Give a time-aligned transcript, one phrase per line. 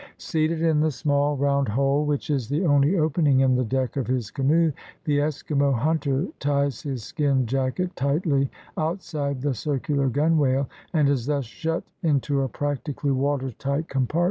[0.17, 4.07] Seated in the small, round hole which is the only opening in the deck of
[4.07, 4.71] his canoe,
[5.03, 11.45] the Eskimo hunter ties his skin jacket tightly outside the circular gunwale and is thus
[11.45, 14.19] ^hut into a practically water tight compartment.